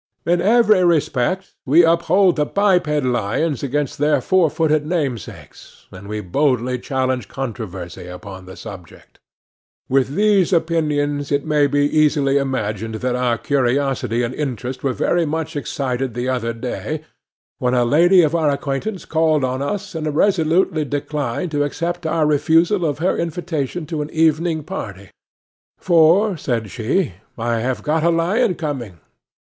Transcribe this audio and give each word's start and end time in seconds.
In 0.25 0.41
every 0.41 0.83
respect 0.83 1.53
we 1.63 1.83
uphold 1.85 2.35
the 2.37 2.45
biped 2.47 3.03
lions 3.05 3.61
against 3.61 3.99
their 3.99 4.19
four 4.19 4.49
footed 4.49 4.83
namesakes, 4.83 5.85
and 5.91 6.07
we 6.07 6.21
boldly 6.21 6.79
challenge 6.79 7.27
controversy 7.27 8.07
upon 8.07 8.47
the 8.47 8.55
subject. 8.55 9.19
With 9.89 10.15
these 10.15 10.51
opinions 10.53 11.31
it 11.31 11.45
may 11.45 11.67
be 11.67 11.81
easily 11.85 12.37
imagined 12.39 12.95
that 12.95 13.15
our 13.15 13.37
curiosity 13.37 14.23
and 14.23 14.33
interest 14.33 14.83
were 14.83 14.91
very 14.91 15.23
much 15.27 15.55
excited 15.55 16.15
the 16.15 16.29
other 16.29 16.51
day, 16.51 17.03
when 17.59 17.75
a 17.75 17.85
lady 17.85 18.23
of 18.23 18.33
our 18.33 18.49
acquaintance 18.49 19.05
called 19.05 19.43
on 19.43 19.61
us 19.61 19.93
and 19.93 20.15
resolutely 20.15 20.83
declined 20.83 21.51
to 21.51 21.63
accept 21.63 22.07
our 22.07 22.25
refusal 22.25 22.85
of 22.85 22.97
her 22.97 23.15
invitation 23.15 23.85
to 23.85 24.01
an 24.01 24.09
evening 24.09 24.63
party; 24.63 25.11
'for,' 25.77 26.37
said 26.37 26.71
she, 26.71 27.13
'I 27.37 27.59
have 27.59 27.83
got 27.83 28.03
a 28.03 28.09
lion 28.09 28.55
coming. 28.55 28.99